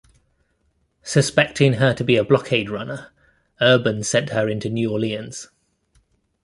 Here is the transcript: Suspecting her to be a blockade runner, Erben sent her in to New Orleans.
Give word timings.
Suspecting 1.03 1.73
her 1.73 1.93
to 1.93 2.03
be 2.03 2.15
a 2.15 2.23
blockade 2.23 2.71
runner, 2.71 3.11
Erben 3.61 4.03
sent 4.03 4.31
her 4.31 4.49
in 4.49 4.59
to 4.61 4.67
New 4.67 4.91
Orleans. 4.91 5.49